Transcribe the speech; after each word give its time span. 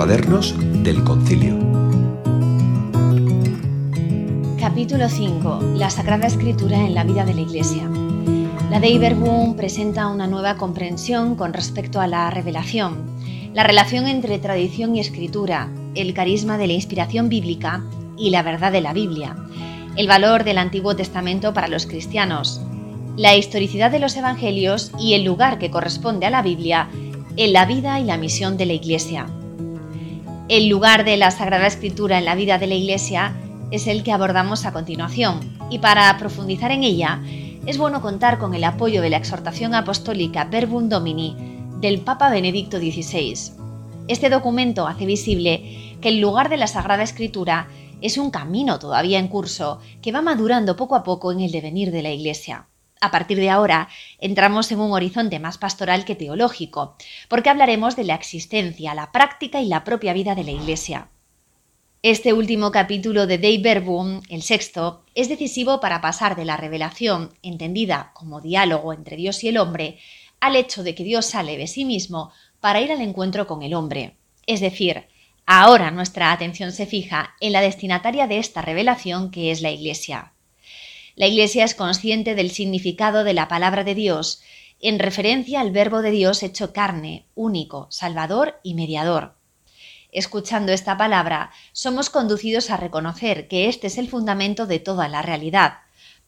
cuadernos 0.00 0.54
del 0.82 1.04
concilio. 1.04 1.58
Capítulo 4.58 5.10
5. 5.10 5.74
La 5.74 5.90
Sagrada 5.90 6.26
Escritura 6.26 6.78
en 6.78 6.94
la 6.94 7.04
vida 7.04 7.26
de 7.26 7.34
la 7.34 7.42
Iglesia. 7.42 7.86
La 8.70 8.80
de 8.80 8.88
Iberboom 8.88 9.56
presenta 9.56 10.06
una 10.06 10.26
nueva 10.26 10.56
comprensión 10.56 11.34
con 11.36 11.52
respecto 11.52 12.00
a 12.00 12.06
la 12.06 12.30
revelación, 12.30 12.96
la 13.52 13.62
relación 13.62 14.06
entre 14.06 14.38
tradición 14.38 14.96
y 14.96 15.00
escritura, 15.00 15.70
el 15.94 16.14
carisma 16.14 16.56
de 16.56 16.68
la 16.68 16.72
inspiración 16.72 17.28
bíblica 17.28 17.84
y 18.16 18.30
la 18.30 18.42
verdad 18.42 18.72
de 18.72 18.80
la 18.80 18.94
Biblia, 18.94 19.36
el 19.96 20.08
valor 20.08 20.44
del 20.44 20.56
Antiguo 20.56 20.96
Testamento 20.96 21.52
para 21.52 21.68
los 21.68 21.84
cristianos, 21.84 22.62
la 23.18 23.36
historicidad 23.36 23.90
de 23.90 23.98
los 23.98 24.16
Evangelios 24.16 24.92
y 24.98 25.12
el 25.12 25.24
lugar 25.24 25.58
que 25.58 25.70
corresponde 25.70 26.24
a 26.24 26.30
la 26.30 26.40
Biblia 26.40 26.88
en 27.36 27.52
la 27.52 27.66
vida 27.66 28.00
y 28.00 28.04
la 28.04 28.16
misión 28.16 28.56
de 28.56 28.64
la 28.64 28.72
Iglesia. 28.72 29.26
El 30.50 30.66
lugar 30.66 31.04
de 31.04 31.16
la 31.16 31.30
Sagrada 31.30 31.68
Escritura 31.68 32.18
en 32.18 32.24
la 32.24 32.34
vida 32.34 32.58
de 32.58 32.66
la 32.66 32.74
Iglesia 32.74 33.36
es 33.70 33.86
el 33.86 34.02
que 34.02 34.10
abordamos 34.10 34.66
a 34.66 34.72
continuación, 34.72 35.38
y 35.70 35.78
para 35.78 36.18
profundizar 36.18 36.72
en 36.72 36.82
ella, 36.82 37.22
es 37.66 37.78
bueno 37.78 38.02
contar 38.02 38.40
con 38.40 38.52
el 38.56 38.64
apoyo 38.64 39.00
de 39.00 39.10
la 39.10 39.18
exhortación 39.18 39.76
apostólica 39.76 40.46
Verbum 40.46 40.88
Domini 40.88 41.36
del 41.80 42.00
Papa 42.00 42.30
Benedicto 42.30 42.78
XVI. 42.78 43.52
Este 44.08 44.28
documento 44.28 44.88
hace 44.88 45.06
visible 45.06 45.96
que 46.00 46.08
el 46.08 46.20
lugar 46.20 46.48
de 46.48 46.56
la 46.56 46.66
Sagrada 46.66 47.04
Escritura 47.04 47.68
es 48.00 48.18
un 48.18 48.32
camino 48.32 48.80
todavía 48.80 49.20
en 49.20 49.28
curso 49.28 49.78
que 50.02 50.10
va 50.10 50.20
madurando 50.20 50.74
poco 50.74 50.96
a 50.96 51.04
poco 51.04 51.30
en 51.30 51.38
el 51.42 51.52
devenir 51.52 51.92
de 51.92 52.02
la 52.02 52.10
Iglesia. 52.10 52.66
A 53.02 53.10
partir 53.10 53.38
de 53.38 53.48
ahora 53.48 53.88
entramos 54.18 54.70
en 54.72 54.78
un 54.78 54.92
horizonte 54.92 55.38
más 55.38 55.56
pastoral 55.56 56.04
que 56.04 56.14
teológico, 56.14 56.96
porque 57.28 57.48
hablaremos 57.48 57.96
de 57.96 58.04
la 58.04 58.14
existencia, 58.14 58.94
la 58.94 59.10
práctica 59.10 59.62
y 59.62 59.68
la 59.68 59.84
propia 59.84 60.12
vida 60.12 60.34
de 60.34 60.44
la 60.44 60.50
Iglesia. 60.50 61.08
Este 62.02 62.34
último 62.34 62.70
capítulo 62.70 63.26
de 63.26 63.38
Dei 63.38 63.56
Verbum, 63.56 64.20
el 64.28 64.42
sexto, 64.42 65.04
es 65.14 65.30
decisivo 65.30 65.80
para 65.80 66.02
pasar 66.02 66.36
de 66.36 66.44
la 66.44 66.58
revelación, 66.58 67.32
entendida 67.42 68.12
como 68.14 68.42
diálogo 68.42 68.92
entre 68.92 69.16
Dios 69.16 69.42
y 69.44 69.48
el 69.48 69.56
hombre, 69.56 69.98
al 70.38 70.56
hecho 70.56 70.82
de 70.82 70.94
que 70.94 71.04
Dios 71.04 71.24
sale 71.24 71.56
de 71.56 71.68
sí 71.68 71.86
mismo 71.86 72.32
para 72.60 72.82
ir 72.82 72.92
al 72.92 73.00
encuentro 73.00 73.46
con 73.46 73.62
el 73.62 73.72
hombre. 73.72 74.18
Es 74.46 74.60
decir, 74.60 75.06
ahora 75.46 75.90
nuestra 75.90 76.32
atención 76.32 76.72
se 76.72 76.84
fija 76.84 77.34
en 77.40 77.52
la 77.52 77.62
destinataria 77.62 78.26
de 78.26 78.38
esta 78.38 78.60
revelación 78.60 79.30
que 79.30 79.50
es 79.50 79.62
la 79.62 79.70
Iglesia. 79.70 80.34
La 81.20 81.26
Iglesia 81.26 81.66
es 81.66 81.74
consciente 81.74 82.34
del 82.34 82.50
significado 82.50 83.24
de 83.24 83.34
la 83.34 83.46
palabra 83.46 83.84
de 83.84 83.94
Dios 83.94 84.40
en 84.80 84.98
referencia 84.98 85.60
al 85.60 85.70
Verbo 85.70 86.00
de 86.00 86.12
Dios 86.12 86.42
hecho 86.42 86.72
carne, 86.72 87.26
único, 87.34 87.88
salvador 87.90 88.58
y 88.62 88.72
mediador. 88.72 89.34
Escuchando 90.12 90.72
esta 90.72 90.96
palabra, 90.96 91.50
somos 91.72 92.08
conducidos 92.08 92.70
a 92.70 92.78
reconocer 92.78 93.48
que 93.48 93.68
este 93.68 93.88
es 93.88 93.98
el 93.98 94.08
fundamento 94.08 94.66
de 94.66 94.78
toda 94.78 95.08
la 95.08 95.20
realidad. 95.20 95.80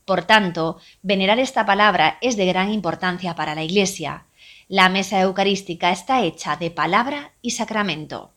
Por 0.04 0.24
tanto, 0.24 0.78
venerar 1.00 1.38
esta 1.38 1.64
palabra 1.64 2.18
es 2.20 2.36
de 2.36 2.44
gran 2.44 2.70
importancia 2.70 3.34
para 3.34 3.54
la 3.54 3.64
Iglesia. 3.64 4.26
La 4.68 4.90
mesa 4.90 5.18
eucarística 5.22 5.90
está 5.90 6.22
hecha 6.22 6.56
de 6.56 6.70
palabra 6.70 7.32
y 7.40 7.52
sacramento 7.52 8.32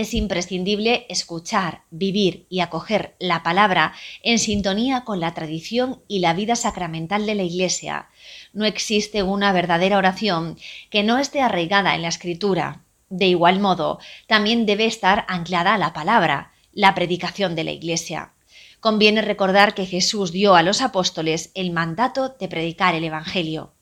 es 0.00 0.14
imprescindible 0.14 1.06
escuchar, 1.08 1.82
vivir 1.90 2.46
y 2.48 2.60
acoger 2.60 3.16
la 3.18 3.42
palabra 3.42 3.94
en 4.22 4.38
sintonía 4.38 5.02
con 5.02 5.18
la 5.18 5.34
tradición 5.34 6.00
y 6.06 6.20
la 6.20 6.34
vida 6.34 6.54
sacramental 6.54 7.26
de 7.26 7.34
la 7.34 7.42
Iglesia. 7.42 8.08
No 8.52 8.64
existe 8.64 9.24
una 9.24 9.52
verdadera 9.52 9.98
oración 9.98 10.56
que 10.88 11.02
no 11.02 11.18
esté 11.18 11.40
arraigada 11.40 11.96
en 11.96 12.02
la 12.02 12.08
escritura. 12.08 12.84
De 13.10 13.26
igual 13.26 13.58
modo, 13.58 13.98
también 14.28 14.66
debe 14.66 14.86
estar 14.86 15.24
anclada 15.26 15.74
a 15.74 15.78
la 15.78 15.92
palabra, 15.92 16.52
la 16.72 16.94
predicación 16.94 17.56
de 17.56 17.64
la 17.64 17.72
Iglesia. 17.72 18.34
Conviene 18.78 19.20
recordar 19.20 19.74
que 19.74 19.84
Jesús 19.84 20.30
dio 20.30 20.54
a 20.54 20.62
los 20.62 20.80
apóstoles 20.80 21.50
el 21.56 21.72
mandato 21.72 22.36
de 22.38 22.46
predicar 22.46 22.94
el 22.94 23.02
Evangelio. 23.02 23.72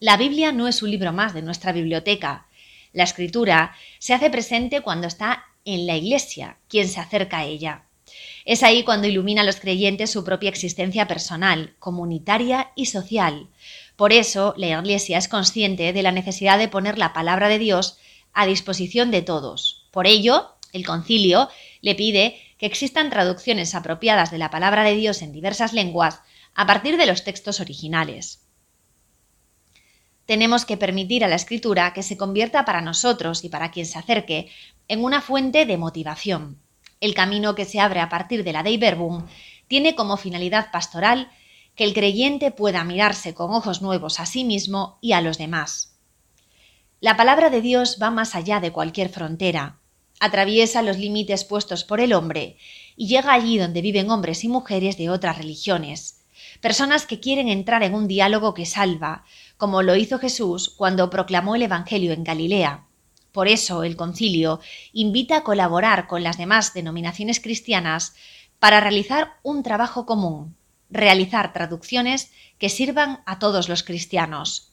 La 0.00 0.16
Biblia 0.16 0.50
no 0.52 0.66
es 0.66 0.82
un 0.82 0.90
libro 0.90 1.12
más 1.12 1.34
de 1.34 1.42
nuestra 1.42 1.72
biblioteca, 1.72 2.46
la 2.96 3.04
escritura 3.04 3.76
se 3.98 4.14
hace 4.14 4.30
presente 4.30 4.80
cuando 4.80 5.06
está 5.06 5.44
en 5.66 5.86
la 5.86 5.96
iglesia, 5.96 6.56
quien 6.66 6.88
se 6.88 6.98
acerca 6.98 7.40
a 7.40 7.44
ella. 7.44 7.84
Es 8.46 8.62
ahí 8.62 8.84
cuando 8.84 9.06
ilumina 9.06 9.42
a 9.42 9.44
los 9.44 9.60
creyentes 9.60 10.10
su 10.10 10.24
propia 10.24 10.48
existencia 10.48 11.06
personal, 11.06 11.74
comunitaria 11.78 12.70
y 12.74 12.86
social. 12.86 13.48
Por 13.96 14.14
eso, 14.14 14.54
la 14.56 14.68
Iglesia 14.68 15.18
es 15.18 15.28
consciente 15.28 15.92
de 15.92 16.02
la 16.02 16.10
necesidad 16.10 16.58
de 16.58 16.68
poner 16.68 16.96
la 16.96 17.12
palabra 17.12 17.48
de 17.48 17.58
Dios 17.58 17.98
a 18.32 18.46
disposición 18.46 19.10
de 19.10 19.20
todos. 19.20 19.86
Por 19.90 20.06
ello, 20.06 20.54
el 20.72 20.86
concilio 20.86 21.50
le 21.82 21.96
pide 21.96 22.40
que 22.56 22.64
existan 22.64 23.10
traducciones 23.10 23.74
apropiadas 23.74 24.30
de 24.30 24.38
la 24.38 24.50
palabra 24.50 24.84
de 24.84 24.96
Dios 24.96 25.20
en 25.20 25.32
diversas 25.32 25.74
lenguas 25.74 26.20
a 26.54 26.64
partir 26.66 26.96
de 26.96 27.04
los 27.04 27.24
textos 27.24 27.60
originales 27.60 28.45
tenemos 30.26 30.64
que 30.64 30.76
permitir 30.76 31.24
a 31.24 31.28
la 31.28 31.36
escritura 31.36 31.92
que 31.92 32.02
se 32.02 32.16
convierta 32.16 32.64
para 32.64 32.82
nosotros 32.82 33.44
y 33.44 33.48
para 33.48 33.70
quien 33.70 33.86
se 33.86 33.98
acerque 33.98 34.50
en 34.88 35.02
una 35.02 35.22
fuente 35.22 35.64
de 35.64 35.78
motivación. 35.78 36.58
El 37.00 37.14
camino 37.14 37.54
que 37.54 37.64
se 37.64 37.80
abre 37.80 38.00
a 38.00 38.08
partir 38.08 38.44
de 38.44 38.52
la 38.52 38.62
Dei 38.62 38.76
Verbum 38.76 39.26
tiene 39.68 39.94
como 39.94 40.16
finalidad 40.16 40.70
pastoral 40.70 41.30
que 41.74 41.84
el 41.84 41.94
creyente 41.94 42.50
pueda 42.50 42.84
mirarse 42.84 43.34
con 43.34 43.52
ojos 43.52 43.82
nuevos 43.82 44.18
a 44.18 44.26
sí 44.26 44.44
mismo 44.44 44.98
y 45.00 45.12
a 45.12 45.20
los 45.20 45.38
demás. 45.38 45.96
La 47.00 47.16
palabra 47.16 47.50
de 47.50 47.60
Dios 47.60 47.98
va 48.02 48.10
más 48.10 48.34
allá 48.34 48.60
de 48.60 48.72
cualquier 48.72 49.10
frontera, 49.10 49.78
atraviesa 50.18 50.82
los 50.82 50.98
límites 50.98 51.44
puestos 51.44 51.84
por 51.84 52.00
el 52.00 52.14
hombre 52.14 52.56
y 52.96 53.06
llega 53.06 53.32
allí 53.32 53.58
donde 53.58 53.82
viven 53.82 54.10
hombres 54.10 54.42
y 54.44 54.48
mujeres 54.48 54.96
de 54.96 55.10
otras 55.10 55.36
religiones, 55.36 56.24
personas 56.60 57.06
que 57.06 57.20
quieren 57.20 57.48
entrar 57.48 57.82
en 57.82 57.94
un 57.94 58.08
diálogo 58.08 58.54
que 58.54 58.66
salva, 58.66 59.24
como 59.56 59.82
lo 59.82 59.96
hizo 59.96 60.18
Jesús 60.18 60.74
cuando 60.76 61.10
proclamó 61.10 61.54
el 61.54 61.62
Evangelio 61.62 62.12
en 62.12 62.24
Galilea. 62.24 62.86
Por 63.32 63.48
eso 63.48 63.82
el 63.82 63.96
concilio 63.96 64.60
invita 64.92 65.38
a 65.38 65.44
colaborar 65.44 66.06
con 66.06 66.22
las 66.22 66.38
demás 66.38 66.72
denominaciones 66.72 67.40
cristianas 67.40 68.14
para 68.58 68.80
realizar 68.80 69.34
un 69.42 69.62
trabajo 69.62 70.06
común, 70.06 70.56
realizar 70.88 71.52
traducciones 71.52 72.32
que 72.58 72.68
sirvan 72.68 73.20
a 73.26 73.38
todos 73.38 73.68
los 73.68 73.82
cristianos. 73.82 74.72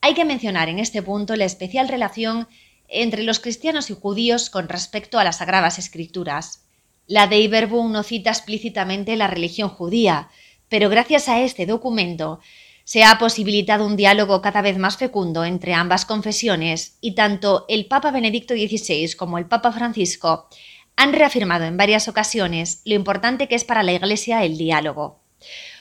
Hay 0.00 0.14
que 0.14 0.24
mencionar 0.24 0.68
en 0.68 0.80
este 0.80 1.02
punto 1.02 1.36
la 1.36 1.44
especial 1.44 1.88
relación 1.88 2.48
entre 2.88 3.22
los 3.22 3.38
cristianos 3.38 3.90
y 3.90 3.94
judíos 3.94 4.50
con 4.50 4.68
respecto 4.68 5.18
a 5.18 5.24
las 5.24 5.38
Sagradas 5.38 5.78
Escrituras. 5.78 6.64
La 7.06 7.26
de 7.26 7.38
Iberbum 7.38 7.92
no 7.92 8.02
cita 8.02 8.30
explícitamente 8.30 9.16
la 9.16 9.28
religión 9.28 9.68
judía, 9.68 10.28
pero 10.72 10.88
gracias 10.88 11.28
a 11.28 11.42
este 11.42 11.66
documento 11.66 12.40
se 12.84 13.04
ha 13.04 13.18
posibilitado 13.18 13.84
un 13.84 13.94
diálogo 13.94 14.40
cada 14.40 14.62
vez 14.62 14.78
más 14.78 14.96
fecundo 14.96 15.44
entre 15.44 15.74
ambas 15.74 16.06
confesiones 16.06 16.96
y 17.02 17.14
tanto 17.14 17.66
el 17.68 17.84
Papa 17.84 18.10
Benedicto 18.10 18.54
XVI 18.54 19.12
como 19.18 19.36
el 19.36 19.44
Papa 19.44 19.70
Francisco 19.70 20.48
han 20.96 21.12
reafirmado 21.12 21.66
en 21.66 21.76
varias 21.76 22.08
ocasiones 22.08 22.80
lo 22.86 22.94
importante 22.94 23.48
que 23.48 23.54
es 23.54 23.64
para 23.64 23.82
la 23.82 23.92
Iglesia 23.92 24.44
el 24.44 24.56
diálogo. 24.56 25.20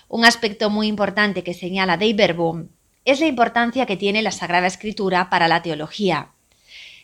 Un 0.09 0.25
aspecto 0.25 0.69
muy 0.69 0.87
importante 0.87 1.41
que 1.41 1.53
señala 1.53 1.95
Dei 1.95 2.11
Verbum 2.11 2.67
es 3.05 3.21
la 3.21 3.27
importancia 3.27 3.85
que 3.85 3.95
tiene 3.95 4.21
la 4.21 4.31
Sagrada 4.31 4.67
Escritura 4.67 5.29
para 5.29 5.47
la 5.47 5.61
teología. 5.61 6.31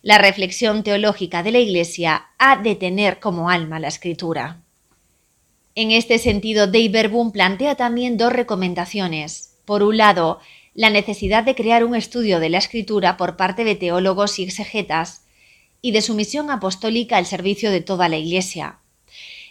La 0.02 0.18
reflexión 0.18 0.84
teológica 0.84 1.42
de 1.42 1.54
la 1.54 1.60
Iglesia 1.60 2.26
ha 2.38 2.58
de 2.58 2.76
tener 2.76 3.22
como 3.22 3.50
alma 3.50 3.80
la 3.80 3.88
Escritura. 3.88 4.67
En 5.80 5.92
este 5.92 6.18
sentido, 6.18 6.66
Dei 6.66 6.90
Verbum 6.90 7.32
plantea 7.32 7.76
también 7.76 8.18
dos 8.18 8.34
recomendaciones 8.34 9.60
por 9.64 9.84
un 9.84 9.98
lado, 9.98 10.40
la 10.74 10.90
necesidad 10.90 11.44
de 11.44 11.54
crear 11.54 11.84
un 11.84 11.96
estudio 11.96 12.40
de 12.40 12.50
la 12.50 12.58
escritura 12.58 13.16
por 13.16 13.38
parte 13.38 13.64
de 13.64 13.76
teólogos 13.76 14.40
y 14.40 14.44
exegetas 14.44 15.28
y 15.80 15.92
de 15.92 16.02
su 16.02 16.16
misión 16.16 16.50
apostólica 16.50 17.18
al 17.18 17.28
servicio 17.28 17.70
de 17.70 17.82
toda 17.82 18.10
la 18.10 18.18
Iglesia. 18.18 18.80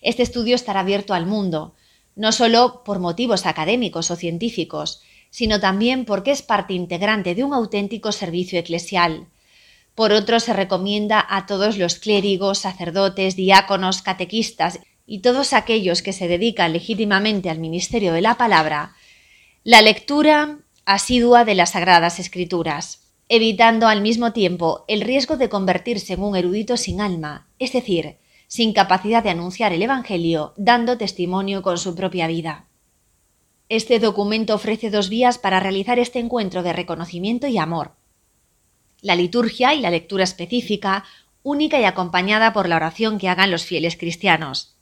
Este 0.02 0.24
estudio 0.24 0.56
estará 0.56 0.80
abierto 0.80 1.14
al 1.14 1.26
mundo, 1.26 1.76
no 2.16 2.32
solo 2.32 2.82
por 2.84 2.98
motivos 2.98 3.46
académicos 3.46 4.10
o 4.10 4.16
científicos, 4.16 5.02
sino 5.30 5.60
también 5.60 6.04
porque 6.04 6.32
es 6.32 6.42
parte 6.42 6.74
integrante 6.74 7.36
de 7.36 7.44
un 7.44 7.54
auténtico 7.54 8.10
servicio 8.10 8.58
eclesial. 8.58 9.28
Por 9.94 10.10
otro, 10.10 10.40
se 10.40 10.54
recomienda 10.54 11.24
a 11.28 11.46
todos 11.46 11.78
los 11.78 12.00
clérigos, 12.00 12.58
sacerdotes, 12.58 13.36
diáconos, 13.36 14.02
catequistas 14.02 14.80
y 15.06 15.20
todos 15.20 15.52
aquellos 15.52 16.02
que 16.02 16.12
se 16.12 16.28
dedican 16.28 16.72
legítimamente 16.72 17.48
al 17.48 17.58
ministerio 17.58 18.12
de 18.12 18.20
la 18.20 18.34
palabra 18.34 18.94
la 19.62 19.82
lectura 19.82 20.58
asidua 20.84 21.44
de 21.44 21.56
las 21.56 21.70
Sagradas 21.72 22.20
Escrituras, 22.20 23.10
evitando 23.28 23.88
al 23.88 24.00
mismo 24.00 24.32
tiempo 24.32 24.84
el 24.86 25.00
riesgo 25.00 25.36
de 25.36 25.48
convertirse 25.48 26.12
en 26.12 26.22
un 26.22 26.36
erudito 26.36 26.76
sin 26.76 27.00
alma, 27.00 27.48
es 27.58 27.72
decir, 27.72 28.18
sin 28.46 28.72
capacidad 28.72 29.24
de 29.24 29.30
anunciar 29.30 29.72
el 29.72 29.82
Evangelio, 29.82 30.54
dando 30.56 30.96
testimonio 30.98 31.62
con 31.62 31.78
su 31.78 31.96
propia 31.96 32.28
vida. 32.28 32.66
Este 33.68 33.98
documento 33.98 34.54
ofrece 34.54 34.90
dos 34.90 35.08
vías 35.08 35.38
para 35.38 35.58
realizar 35.58 35.98
este 35.98 36.20
encuentro 36.20 36.62
de 36.62 36.72
reconocimiento 36.72 37.48
y 37.48 37.58
amor. 37.58 37.96
La 39.00 39.16
liturgia 39.16 39.74
y 39.74 39.80
la 39.80 39.90
lectura 39.90 40.22
específica, 40.22 41.02
única 41.42 41.80
y 41.80 41.84
acompañada 41.84 42.52
por 42.52 42.68
la 42.68 42.76
oración 42.76 43.18
que 43.18 43.28
hagan 43.28 43.50
los 43.50 43.64
fieles 43.64 43.96
cristianos. 43.96 44.75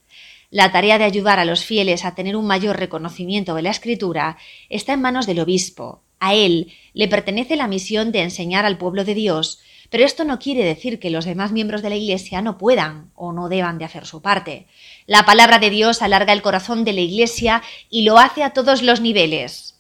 La 0.51 0.73
tarea 0.73 0.99
de 0.99 1.05
ayudar 1.05 1.39
a 1.39 1.45
los 1.45 1.65
fieles 1.65 2.05
a 2.05 2.15
tener 2.15 2.37
un 2.37 2.47
mayor 2.47 2.79
reconocimiento 2.79 3.55
de 3.55 3.63
la 3.63 3.71
Escritura 3.71 4.37
está 4.69 4.93
en 4.93 5.01
manos 5.01 5.27
del 5.27 5.41
obispo. 5.41 6.03
A 6.21 6.35
él 6.35 6.73
le 6.93 7.09
pertenece 7.09 7.57
la 7.57 7.69
misión 7.69 8.13
de 8.13 8.23
enseñar 8.23 8.65
al 8.65 8.79
pueblo 8.79 9.05
de 9.05 9.15
Dios, 9.15 9.61
pero 9.91 10.05
esto 10.05 10.25
no 10.25 10.39
quiere 10.39 10.65
decir 10.65 10.99
que 10.99 11.11
los 11.11 11.25
demás 11.25 11.53
miembros 11.53 11.83
de 11.83 11.91
la 11.91 11.97
Iglesia 11.97 12.41
no 12.41 12.57
puedan 12.57 13.11
o 13.15 13.33
no 13.33 13.49
deban 13.49 13.79
de 13.79 13.85
hacer 13.85 14.07
su 14.07 14.23
parte. 14.23 14.67
La 15.07 15.25
palabra 15.25 15.59
de 15.59 15.71
Dios 15.71 16.03
alarga 16.03 16.33
el 16.33 16.43
corazón 16.43 16.85
de 16.85 16.95
la 16.95 17.01
Iglesia 17.01 17.63
y 17.91 18.03
lo 18.03 18.19
hace 18.19 18.43
a 18.43 18.51
todos 18.51 18.83
los 18.83 19.01
niveles. 19.01 19.79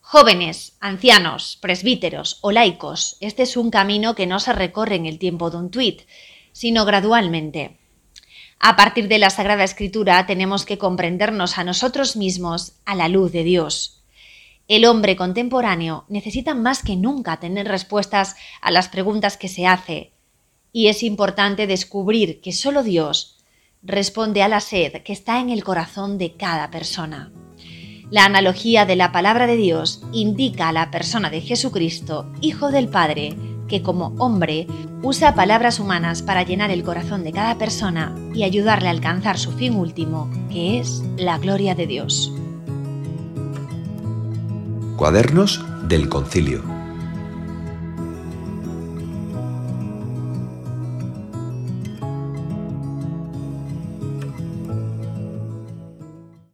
Jóvenes, 0.00 0.76
ancianos, 0.80 1.58
presbíteros 1.60 2.38
o 2.40 2.52
laicos, 2.52 3.16
este 3.20 3.42
es 3.42 3.56
un 3.56 3.70
camino 3.70 4.14
que 4.14 4.26
no 4.26 4.40
se 4.40 4.52
recorre 4.52 4.94
en 4.96 5.06
el 5.06 5.18
tiempo 5.18 5.50
de 5.50 5.56
un 5.56 5.70
tuit, 5.70 6.02
sino 6.52 6.84
gradualmente. 6.84 7.76
A 8.58 8.74
partir 8.76 9.08
de 9.08 9.18
la 9.18 9.30
Sagrada 9.30 9.64
Escritura 9.64 10.26
tenemos 10.26 10.64
que 10.64 10.78
comprendernos 10.78 11.58
a 11.58 11.64
nosotros 11.64 12.16
mismos 12.16 12.72
a 12.84 12.94
la 12.94 13.08
luz 13.08 13.32
de 13.32 13.44
Dios. 13.44 14.02
El 14.68 14.84
hombre 14.86 15.14
contemporáneo 15.14 16.04
necesita 16.08 16.54
más 16.54 16.82
que 16.82 16.96
nunca 16.96 17.38
tener 17.38 17.68
respuestas 17.68 18.34
a 18.60 18.70
las 18.70 18.88
preguntas 18.88 19.36
que 19.36 19.48
se 19.48 19.66
hace, 19.66 20.12
y 20.72 20.88
es 20.88 21.02
importante 21.02 21.66
descubrir 21.66 22.40
que 22.40 22.52
solo 22.52 22.82
Dios 22.82 23.38
responde 23.82 24.42
a 24.42 24.48
la 24.48 24.60
sed 24.60 25.02
que 25.04 25.12
está 25.12 25.38
en 25.38 25.50
el 25.50 25.62
corazón 25.62 26.18
de 26.18 26.34
cada 26.34 26.70
persona. 26.70 27.30
La 28.10 28.24
analogía 28.24 28.86
de 28.86 28.96
la 28.96 29.12
palabra 29.12 29.46
de 29.46 29.56
Dios 29.56 30.02
indica 30.12 30.68
a 30.68 30.72
la 30.72 30.90
persona 30.90 31.30
de 31.30 31.40
Jesucristo, 31.40 32.32
Hijo 32.40 32.70
del 32.70 32.88
Padre, 32.88 33.36
que 33.68 33.82
como 33.82 34.14
hombre 34.18 34.66
usa 35.02 35.34
palabras 35.34 35.80
humanas 35.80 36.22
para 36.22 36.42
llenar 36.42 36.70
el 36.70 36.82
corazón 36.82 37.24
de 37.24 37.32
cada 37.32 37.58
persona 37.58 38.14
y 38.34 38.42
ayudarle 38.42 38.88
a 38.88 38.92
alcanzar 38.92 39.38
su 39.38 39.52
fin 39.52 39.74
último, 39.74 40.30
que 40.50 40.78
es 40.78 41.02
la 41.16 41.38
gloria 41.38 41.74
de 41.74 41.86
Dios. 41.86 42.32
Cuadernos 44.96 45.64
del 45.88 46.08
Concilio 46.08 46.75